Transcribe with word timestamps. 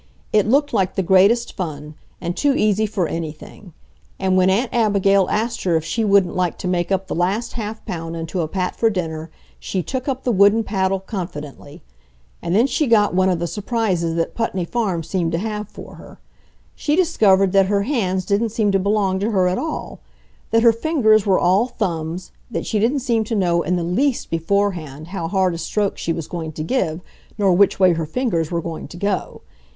It 0.33 0.47
looked 0.47 0.73
like 0.73 0.95
the 0.95 1.03
greatest 1.03 1.53
fun, 1.55 1.93
and 2.19 2.35
too 2.35 2.55
easy 2.55 2.87
for 2.87 3.07
anything; 3.07 3.71
and 4.17 4.35
when 4.35 4.49
Aunt 4.49 4.73
Abigail 4.73 5.27
asked 5.29 5.61
her 5.63 5.77
if 5.77 5.85
she 5.85 6.03
wouldn't 6.03 6.35
like 6.35 6.57
to 6.57 6.67
make 6.67 6.91
up 6.91 7.05
the 7.05 7.13
last 7.13 7.53
half 7.53 7.85
pound 7.85 8.15
into 8.15 8.41
a 8.41 8.47
pat 8.47 8.75
for 8.75 8.89
dinner, 8.89 9.29
she 9.59 9.83
took 9.83 10.07
up 10.07 10.23
the 10.23 10.31
wooden 10.31 10.63
paddle 10.63 10.99
confidently. 10.99 11.83
And 12.41 12.55
then 12.55 12.65
she 12.65 12.87
got 12.87 13.13
one 13.13 13.29
of 13.29 13.37
the 13.37 13.45
surprises 13.45 14.15
that 14.15 14.33
Putney 14.33 14.65
Farm 14.65 15.03
seemed 15.03 15.33
to 15.33 15.37
have 15.37 15.69
for 15.69 15.97
her. 15.97 16.17
She 16.73 16.95
discovered 16.95 17.51
that 17.51 17.67
her 17.67 17.83
hands 17.83 18.25
didn't 18.25 18.49
seem 18.49 18.71
to 18.71 18.79
belong 18.79 19.19
to 19.19 19.29
her 19.29 19.47
at 19.47 19.59
all, 19.59 19.99
that 20.49 20.63
her 20.63 20.73
fingers 20.73 21.27
were 21.27 21.37
all 21.39 21.67
thumbs, 21.67 22.31
that 22.49 22.65
she 22.65 22.79
didn't 22.79 23.01
seem 23.01 23.23
to 23.25 23.35
know 23.35 23.61
in 23.61 23.75
the 23.75 23.83
least 23.83 24.31
beforehand 24.31 25.09
how 25.09 25.27
hard 25.27 25.53
a 25.53 25.59
stroke 25.59 25.99
she 25.99 26.11
was 26.11 26.25
going 26.27 26.53
to 26.53 26.63
give 26.63 27.01
nor 27.37 27.53
which 27.53 27.79
way 27.79 27.93
her 27.93 28.07
fingers 28.07 28.49
were 28.49 28.63
going 28.63 28.87
to 28.87 28.97
go. 28.97 29.41